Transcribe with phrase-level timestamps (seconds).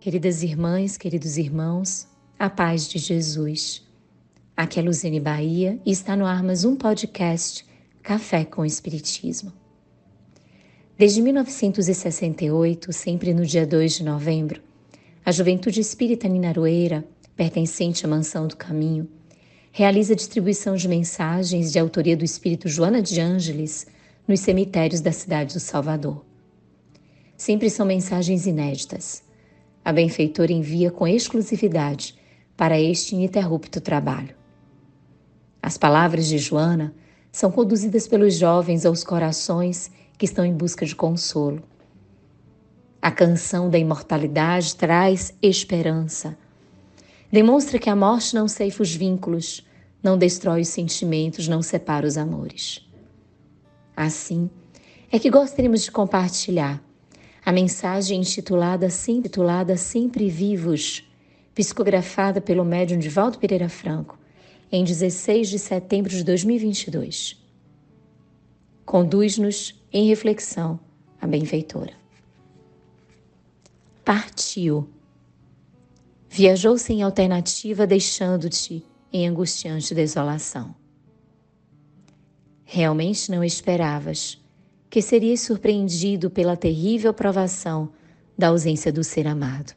[0.00, 2.06] Queridas irmãs, queridos irmãos,
[2.38, 3.84] a paz de Jesus.
[4.56, 7.66] Aqui é Luzene Bahia e está no ar mais um podcast
[8.00, 9.52] Café com Espiritismo.
[10.96, 14.62] Desde 1968, sempre no dia 2 de novembro,
[15.26, 19.08] a Juventude Espírita Ninaroeira, pertencente à Mansão do Caminho,
[19.72, 23.84] realiza a distribuição de mensagens de autoria do Espírito Joana de Ângeles
[24.28, 26.24] nos cemitérios da cidade do Salvador.
[27.36, 29.26] Sempre são mensagens inéditas
[29.88, 32.14] a benfeitora envia com exclusividade
[32.54, 34.36] para este ininterrupto trabalho.
[35.62, 36.94] As palavras de Joana
[37.32, 41.62] são conduzidas pelos jovens aos corações que estão em busca de consolo.
[43.00, 46.36] A canção da imortalidade traz esperança.
[47.32, 49.66] Demonstra que a morte não ceifa os vínculos,
[50.02, 52.86] não destrói os sentimentos, não separa os amores.
[53.96, 54.50] Assim,
[55.10, 56.86] é que gostaríamos de compartilhar
[57.44, 61.04] a mensagem intitulada, sempre, intitulada Sempre Vivos,
[61.54, 64.18] psicografada pelo médium Divaldo Pereira Franco,
[64.70, 67.42] em 16 de setembro de 2022.
[68.84, 70.78] Conduz-nos em reflexão
[71.20, 71.92] a benfeitora.
[74.04, 74.88] Partiu.
[76.28, 80.74] Viajou sem alternativa, deixando-te em angustiante desolação.
[82.64, 84.37] Realmente não esperavas
[84.90, 87.90] que serias surpreendido pela terrível provação
[88.36, 89.74] da ausência do ser amado.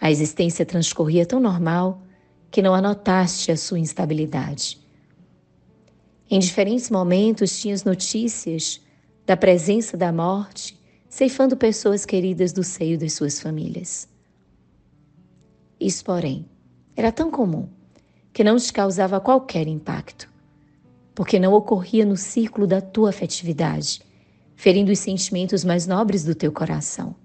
[0.00, 2.02] A existência transcorria tão normal
[2.50, 4.78] que não anotaste a sua instabilidade.
[6.30, 8.80] Em diferentes momentos tinhas notícias
[9.26, 10.78] da presença da morte,
[11.08, 14.08] ceifando pessoas queridas do seio das suas famílias.
[15.78, 16.46] Isso, porém,
[16.94, 17.68] era tão comum
[18.32, 20.35] que não te causava qualquer impacto
[21.16, 24.02] porque não ocorria no círculo da tua afetividade,
[24.54, 27.16] ferindo os sentimentos mais nobres do teu coração.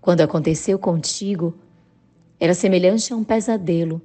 [0.00, 1.54] Quando aconteceu contigo,
[2.40, 4.02] era semelhante a um pesadelo,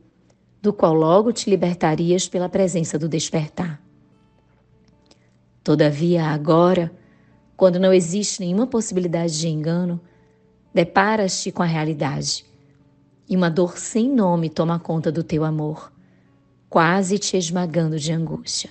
[0.61, 3.81] do qual logo te libertarias pela presença do despertar.
[5.63, 6.91] Todavia, agora,
[7.55, 9.99] quando não existe nenhuma possibilidade de engano,
[10.71, 12.45] deparas-te com a realidade
[13.27, 15.91] e uma dor sem nome toma conta do teu amor
[16.69, 18.69] quase te esmagando de angústia.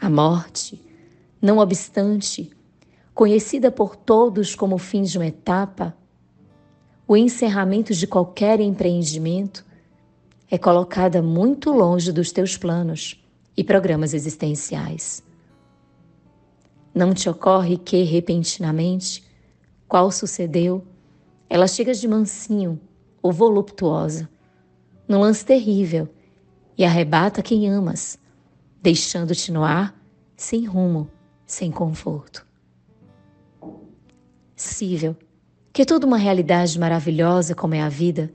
[0.00, 0.80] A morte,
[1.40, 2.50] não obstante,
[3.14, 5.96] conhecida por todos como o fim de uma etapa,
[7.06, 9.64] o encerramento de qualquer empreendimento,
[10.50, 13.22] é colocada muito longe dos teus planos
[13.56, 15.22] e programas existenciais.
[16.94, 19.24] Não te ocorre que, repentinamente,
[19.86, 20.86] qual sucedeu,
[21.48, 22.80] ela chega de mansinho
[23.22, 24.28] ou voluptuosa,
[25.08, 26.08] num lance terrível
[26.76, 28.18] e arrebata quem amas,
[28.82, 29.98] deixando-te no ar
[30.36, 31.10] sem rumo,
[31.46, 32.46] sem conforto.
[34.54, 35.16] Possível
[35.72, 38.32] que toda uma realidade maravilhosa como é a vida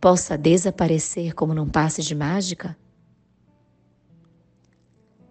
[0.00, 2.76] possa desaparecer como num passe de mágica?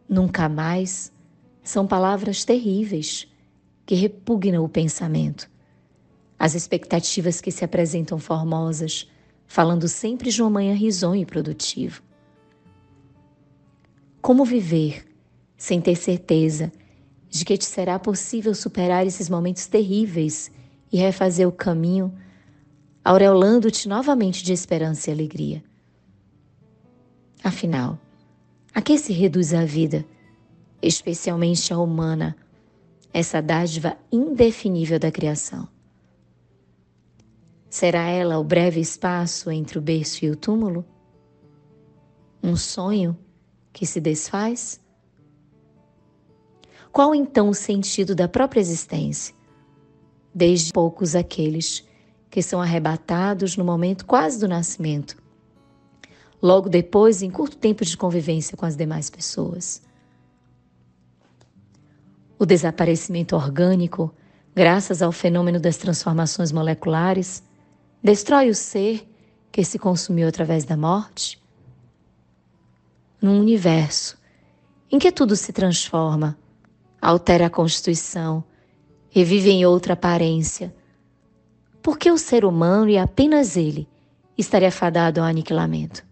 [0.07, 1.13] Nunca mais
[1.63, 3.27] são palavras terríveis
[3.85, 5.49] que repugnam o pensamento.
[6.37, 9.07] As expectativas que se apresentam formosas
[9.49, 12.03] falando sempre de uma manhã risonho e produtivo.
[14.21, 15.03] Como viver
[15.57, 16.71] sem ter certeza
[17.27, 20.51] de que te será possível superar esses momentos terríveis
[20.91, 22.13] e refazer o caminho,
[23.03, 25.63] aureolando-te novamente de esperança e alegria?
[27.43, 27.99] Afinal,
[28.71, 30.05] a que se reduz a vida,
[30.79, 32.37] especialmente a humana,
[33.11, 35.67] essa dádiva indefinível da criação?
[37.69, 40.83] Será ela o breve espaço entre o berço e o túmulo?
[42.41, 43.15] Um sonho
[43.71, 44.81] que se desfaz?
[46.91, 49.35] Qual então o sentido da própria existência?
[50.33, 51.87] Desde poucos aqueles
[52.29, 55.21] que são arrebatados no momento quase do nascimento,
[56.41, 59.81] logo depois, em curto tempo de convivência com as demais pessoas.
[62.37, 64.13] O desaparecimento orgânico,
[64.55, 67.43] graças ao fenômeno das transformações moleculares,
[68.03, 69.07] destrói o ser
[69.51, 71.41] que se consumiu através da morte?
[73.21, 74.17] Num universo
[74.91, 76.37] em que tudo se transforma,
[77.01, 78.43] altera a constituição,
[79.09, 80.73] revive em outra aparência,
[81.81, 83.87] por que o ser humano e apenas ele
[84.37, 86.03] estaria fadado ao aniquilamento?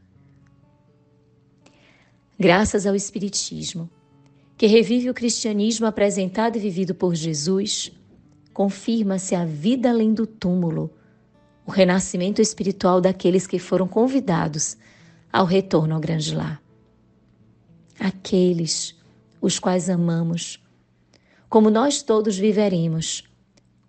[2.39, 3.89] Graças ao Espiritismo,
[4.55, 7.91] que revive o cristianismo apresentado e vivido por Jesus,
[8.53, 10.91] confirma-se a vida além do túmulo
[11.67, 14.77] o renascimento espiritual daqueles que foram convidados
[15.31, 16.63] ao retorno ao grande lar.
[17.99, 18.95] Aqueles
[19.41, 20.63] os quais amamos,
[21.49, 23.25] como nós todos viveremos,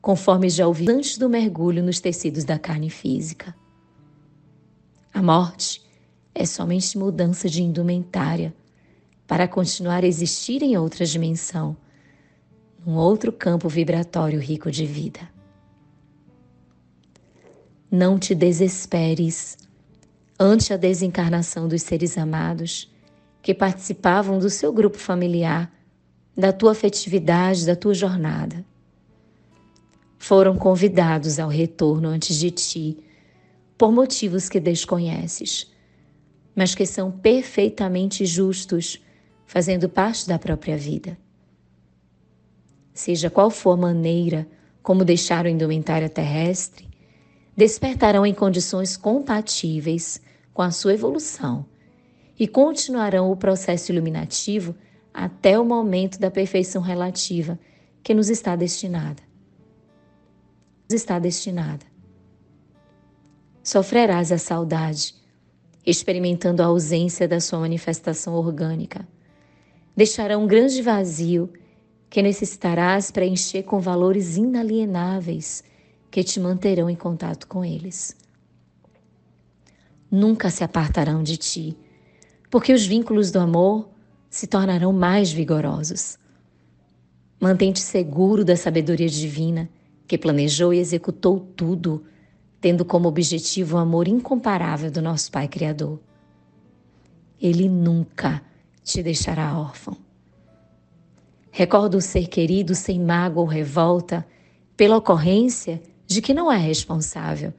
[0.02, 3.54] conforme já ouvi antes do mergulho nos tecidos da carne física.
[5.14, 5.80] A morte
[6.34, 8.52] é somente mudança de indumentária
[9.24, 11.76] para continuar a existir em outra dimensão,
[12.84, 15.37] num outro campo vibratório rico de vida.
[17.90, 19.56] Não te desesperes
[20.38, 22.92] ante a desencarnação dos seres amados
[23.40, 25.72] que participavam do seu grupo familiar,
[26.36, 28.62] da tua afetividade, da tua jornada.
[30.18, 32.98] Foram convidados ao retorno antes de ti,
[33.78, 35.72] por motivos que desconheces,
[36.54, 39.00] mas que são perfeitamente justos,
[39.46, 41.16] fazendo parte da própria vida.
[42.92, 44.46] Seja qual for a maneira
[44.82, 46.87] como deixaram a indumentária terrestre,
[47.58, 50.22] despertarão em condições compatíveis
[50.54, 51.66] com a sua evolução
[52.38, 54.76] e continuarão o processo iluminativo
[55.12, 57.58] até o momento da perfeição relativa
[58.00, 59.20] que nos está destinada.
[60.88, 61.84] Está destinada.
[63.60, 65.16] Sofrerás a saudade,
[65.84, 69.04] experimentando a ausência da sua manifestação orgânica.
[69.96, 71.52] Deixará um grande vazio
[72.08, 75.64] que necessitarás preencher com valores inalienáveis
[76.10, 78.16] que te manterão em contato com eles.
[80.10, 81.76] Nunca se apartarão de ti
[82.50, 83.88] porque os vínculos do amor
[84.30, 86.18] se tornarão mais vigorosos.
[87.40, 89.68] Mantente seguro da sabedoria divina
[90.06, 92.02] que planejou e executou tudo,
[92.60, 96.00] tendo como objetivo o amor incomparável do nosso Pai Criador.
[97.40, 98.42] Ele nunca
[98.82, 99.96] te deixará órfão.
[101.50, 104.26] Recorda o ser querido sem mágoa ou revolta
[104.76, 107.54] pela ocorrência de que não é responsável.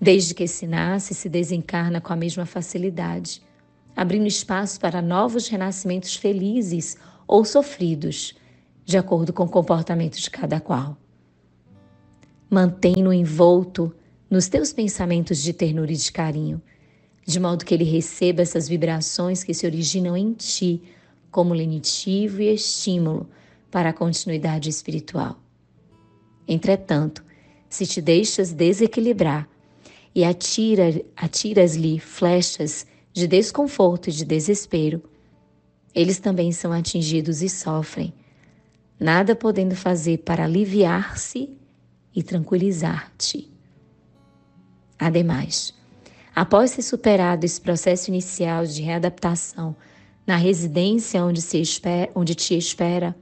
[0.00, 3.42] Desde que se nasce, se desencarna com a mesma facilidade
[3.96, 6.96] abrindo espaço para novos renascimentos felizes
[7.26, 8.34] ou sofridos,
[8.84, 10.96] de acordo com o comportamento de cada qual.
[12.50, 13.94] Mantém-no envolto
[14.28, 16.60] nos teus pensamentos de ternura e de carinho,
[17.26, 20.82] de modo que ele receba essas vibrações que se originam em ti
[21.30, 23.28] como lenitivo e estímulo
[23.70, 25.43] para a continuidade espiritual.
[26.46, 27.24] Entretanto,
[27.68, 29.48] se te deixas desequilibrar
[30.14, 35.02] e atira, atiras-lhe flechas de desconforto e de desespero,
[35.94, 38.12] eles também são atingidos e sofrem,
[38.98, 41.50] nada podendo fazer para aliviar-se
[42.14, 43.50] e tranquilizar-te.
[44.98, 45.74] Ademais,
[46.34, 49.74] após ser superado esse processo inicial de readaptação
[50.26, 53.16] na residência onde, se espera, onde te espera,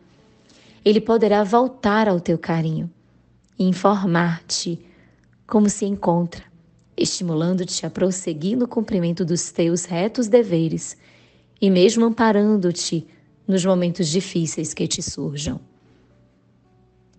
[0.85, 2.91] ele poderá voltar ao teu carinho
[3.63, 4.85] e informar-te
[5.47, 6.53] como se encontra
[6.97, 10.97] estimulando-te a prosseguir no cumprimento dos teus retos deveres
[11.61, 13.07] e mesmo amparando-te
[13.47, 15.61] nos momentos difíceis que te surjam.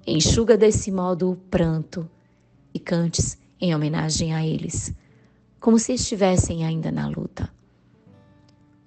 [0.06, 2.10] Enxuga desse modo o pranto
[2.74, 4.94] e cantes em homenagem a eles,
[5.60, 7.50] como se estivessem ainda na luta.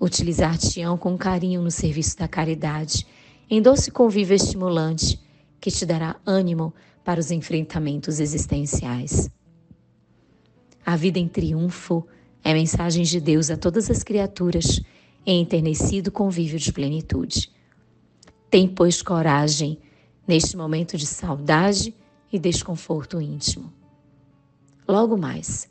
[0.00, 3.06] Utilizar-te-ão com carinho no serviço da caridade,
[3.48, 5.18] em doce convívio estimulante
[5.60, 6.74] que te dará ânimo
[7.06, 9.30] para os enfrentamentos existenciais.
[10.84, 12.04] A vida em triunfo
[12.42, 14.80] é mensagem de Deus a todas as criaturas
[15.24, 17.48] em enternecido convívio de plenitude.
[18.50, 19.78] Tem, pois, coragem
[20.26, 21.94] neste momento de saudade
[22.32, 23.72] e desconforto íntimo.
[24.88, 25.68] Logo mais,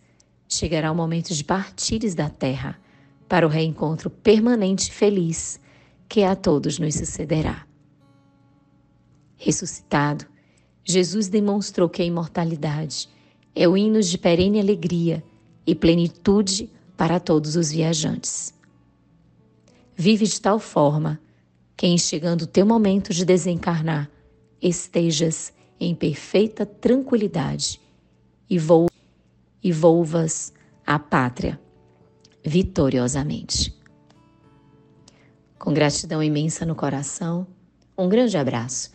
[0.47, 2.79] chegará o momento de partires da terra
[3.27, 5.59] para o reencontro permanente e feliz
[6.07, 7.67] que a todos nos sucederá.
[9.35, 10.33] Ressuscitado,
[10.87, 13.09] Jesus demonstrou que a imortalidade
[13.55, 15.23] é o hino de perene alegria
[15.65, 18.53] e plenitude para todos os viajantes.
[19.95, 21.19] Vive de tal forma
[21.75, 24.09] que, em chegando o teu momento de desencarnar,
[24.61, 27.81] estejas em perfeita tranquilidade
[28.47, 28.85] e, vo
[29.63, 30.53] e volvas
[30.85, 31.59] à pátria
[32.43, 33.75] vitoriosamente.
[35.57, 37.47] Com gratidão imensa no coração,
[37.97, 38.94] um grande abraço